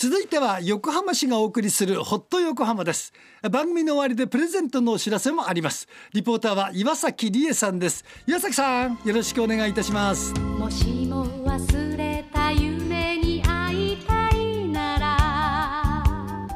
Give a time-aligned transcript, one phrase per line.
[0.00, 3.12] 続いては横浜市がお送りするホット横浜です。
[3.50, 5.88] 番組の終わりでプレゼントのお知らせもあります。
[6.12, 8.04] リポーターは岩崎理恵さんです。
[8.24, 10.32] 岩崎さんよろしくお願いいたします。
[10.34, 16.46] もしも忘れた夢に会いたいなら。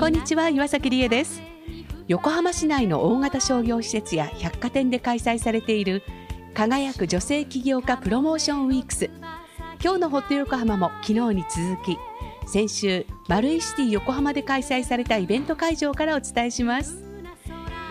[0.00, 1.42] こんにちは岩崎理恵です。
[2.08, 6.02] 横浜市内の大型商業施設や百貨店で開催されている
[6.54, 9.10] 輝く女性起業家プロモーションウィークス。
[9.84, 11.98] 今日のホット横浜も昨日に続き
[12.46, 17.02] 先週マルイシティ横浜で開催されたイベント会場からお伝えします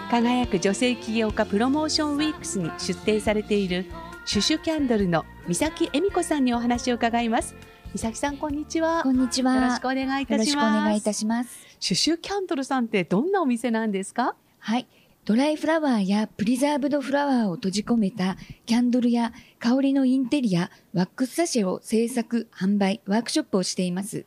[0.10, 3.86] 輝く女性起業家プロモーションウィークスに出展されている
[4.26, 7.56] シュシュキャンドルの三崎恵美子さんにお話を伺います
[7.94, 9.56] 三崎さんこんにちはこんにちは。
[9.56, 11.60] よろしくお願いいたしますよろしくお願いいたします。
[11.78, 14.36] シュシュキャンドルさんってどんなお店なんですか？
[14.60, 14.88] はい。
[15.26, 24.26] ドライフラワーやプリザーブドフラワーを閉じ込めたキャンドルや香りのインテリア、ワックスサシェを制作、販売、ワークショップをしています。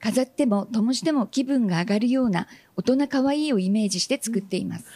[0.00, 4.86] 飾っても灯しても気分が上がるような大人可愛いをイメージして作っています。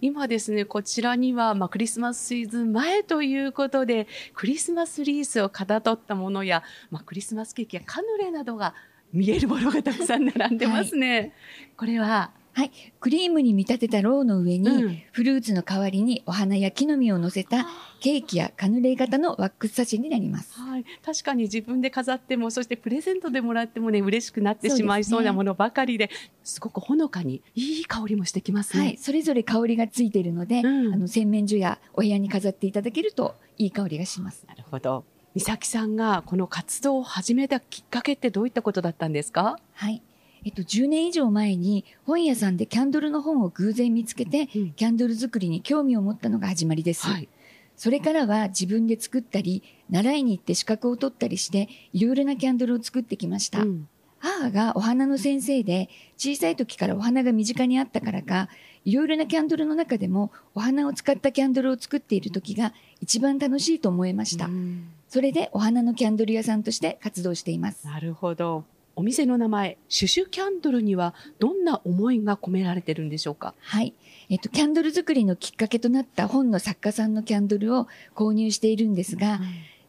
[0.00, 8.74] 今ですね、こちらには、まあ、クリスマスシーズン前ということで、クリスマスリースをかたどったものや、まあ、クリスマスケーキやカヌレなどが
[9.12, 11.34] 見えるものがたくさん並んでますね。
[11.76, 12.70] これは、はい。
[13.00, 17.66] クリームに見立てたろうの上に、うんフルーツの代わりにお花や木の実を乗せた
[18.00, 20.58] ケーキやカヌレ型のワックスサシェになります。
[20.58, 26.10] はい、確かに自分で飾っても、そしてプレゼントでもらってもね、嬉しくなってしまいそうなものばかりで、
[26.44, 28.82] すごくほのかにいい香りもしてきますね。
[28.84, 28.96] はい。
[28.96, 34.44] それぞれ香りがついているので、うんあの、洗面所やお部屋に飾っていただけるといい香りがします。
[34.48, 35.04] なるほど。
[35.34, 39.58] 美咲さんがこの活動を始めたきっかけってどういったことだったんですか？
[39.74, 40.02] はい。
[40.44, 47.06] えっと、10年以上前に本屋さんでキャンドルの本を偶然見つけて、うんキャンドル作りに興味を持ったのが始まりです。
[47.06, 47.28] はい。
[47.76, 53.62] それからは自分で作ったり、習いに行って資格を取ったりして、いろいろなキャンドルを作ってきました。
[53.62, 53.88] うん
[54.22, 58.48] 母がお花の先生で、小さい時からお花が身近にあったからか、
[58.84, 64.46] いろいろなキャンドルの中でも、お花を使ったキャンドルを作っている時が一番楽しいと思いました。
[64.46, 67.84] うんそれでお花のキャンドル屋さんとして活動しています。
[67.84, 68.64] なるほど。
[68.94, 73.54] お店の名前、シュシュキャンドルにはどんな思いが込められてるんでしょうか？
[73.60, 73.94] はい。
[74.28, 79.40] えっと、キャンドル作りのきっかけとなった本の作家さんのキャンドルを購入しているんですが、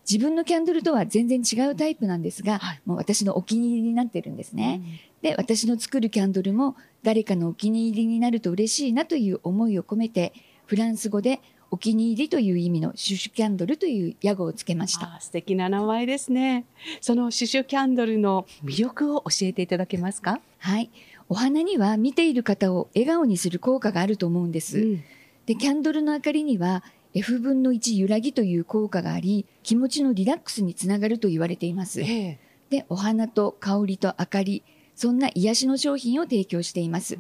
[0.09, 4.81] 自分のキャンドルとは全然違うタイプなんですが、はいもう私のお気に入りになってるんですね。
[5.21, 10.33] で、私の作るキャンドルも誰かのお気に入りになると嬉しいなという思いを込めて、
[10.65, 11.39] フランス語で
[11.73, 15.15] お気に入りという意味のシュシュキャンドルという屋号をつけました。
[15.15, 16.65] あ素敵な名前ですね。
[17.01, 20.39] そのシュシュキャンドルの魅力を教えていただけますか？
[20.59, 20.91] はい。
[21.29, 24.77] お花には見ている方を笑顔にする効果があると思うんです。
[24.77, 25.03] うん
[25.47, 26.83] で、キャンドルの明かりには
[27.15, 32.01] F 分の1揺らぎという効果があり、気持ちのリラックスにつながると言われています。
[32.01, 32.39] ええ
[32.69, 34.63] で、お花と香りと明かり、
[34.95, 37.17] そんな癒しの商品を提供しています。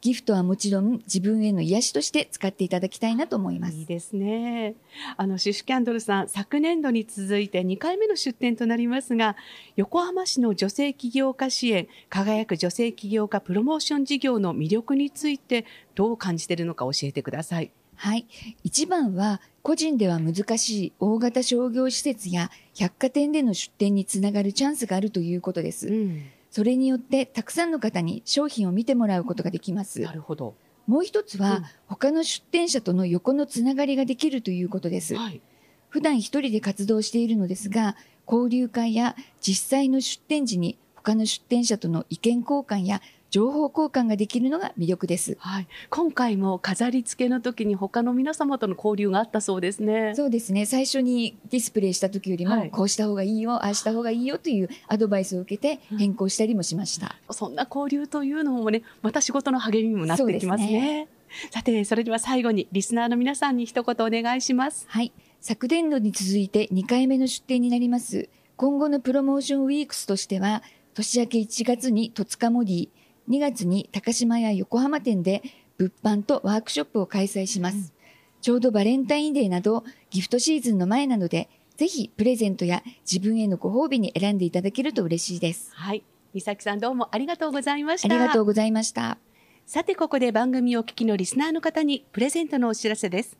[0.00, 3.86] ギフトはもちろん自分への癒しとして使っていただきたいなと思いますいい。
[3.86, 4.74] ですね。
[5.16, 9.36] あの、シュシュキャンドルさん、昨年度に続いて2回目の出展となりますが、
[9.76, 17.70] 横浜市の女性起業家支援、輝く女性起業家プロモーション事業の魅力について、どう感じているのか教えてください。
[17.94, 18.26] はい。
[18.64, 25.88] 一番は、個人では難しい大型商業施設や百貨店での出店につながるチャンスがあるということです。
[25.88, 26.22] ん。
[26.52, 30.00] それによって、たくさんの方に商品を見てもらうことができます。
[30.02, 30.54] なるほど。
[30.86, 35.14] もう一つは、うん他の出店者との横のつながりができるということです。
[35.14, 35.40] はい。
[35.88, 37.96] 普段一人で活動しているのですが、
[38.26, 43.00] 交流会や実際の出店時に他の出店者との意見交換や
[43.32, 45.38] 情報交換ができるのが魅力です。
[45.40, 45.66] はい。
[45.88, 50.12] 今回も飾り付けの時に他の皆様との交流があったそうですね。
[50.14, 50.66] そうですね。
[50.66, 57.16] 最初にディスプレイした時よりも、はいこうした方がいいよ、ああした方がいいよというアドバイスを受けて変更したりもしました。
[57.30, 61.08] そんな交流というのもね、また仕事の励みにもなってきますそうですね。
[61.50, 64.84] さて、それでは最後にリスナーの皆さんに一言お願いします。
[64.88, 65.10] はい。
[65.40, 68.28] 昨年度に続いて2回目の出展になります。
[68.56, 70.62] 今後のプロモーションウィークスとしては、
[70.94, 72.88] 年明け1月に戸塚モディ、
[73.28, 75.42] 2月に高島屋横浜店で
[75.78, 77.92] 物販とワークショップを開催します。
[78.40, 85.70] ちょうどバレンタインデーなどギフトシーズンの前なので、ぜひプレゼントや自分へのご褒美に選んでいただけると嬉しいです。
[85.74, 86.02] はい。
[86.34, 88.14] 美咲さんどうもありがとうございました。
[88.14, 89.18] ありがとうございました。
[89.66, 93.38] さて、ここで番組をお聞きのリスナーの方にプレゼントのお知らせです。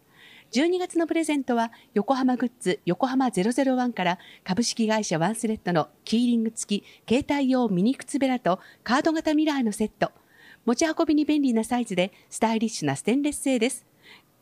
[0.52, 10.12] 12月のプレゼントは、横浜グッズ横浜001から株式会社ワンスレッドのキーリング付き携帯用ミニ靴べらとカード型ミラーのセット。
[10.66, 13.87] 持ち運びに便利なサイズでスタイリッシュなステンレス製です。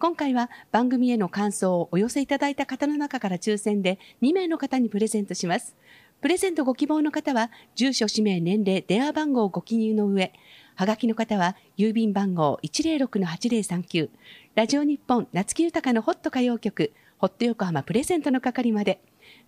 [0.01, 5.77] 今回は番組への感想をお寄せいただいた方の中から抽選で2名の方にプレゼントします。
[6.21, 10.35] プレゼントご希望の方は、住所、氏名、年齢、電話番号をご記入の上、
[10.75, 14.11] はがきの方は、郵便番号106-8039、
[14.61, 19.01] ラジオ日本夏木豊のホット歌謡曲、ホット横浜プレゼントの係まで、